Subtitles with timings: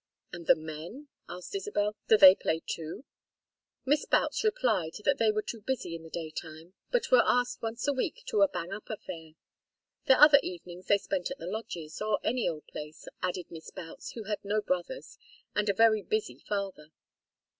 [0.33, 1.95] "And the men?" asked Isabel.
[2.07, 3.05] Did they play, too?
[3.85, 7.87] Miss Boutts replied that they were too busy in the daytime, but were asked once
[7.87, 9.33] a week to a "bang up" affair.
[10.07, 14.13] Their other evenings they spent at the lodges "or any old place," added Miss Boutts,
[14.13, 15.19] who had no brothers,
[15.53, 16.87] and a very busy father.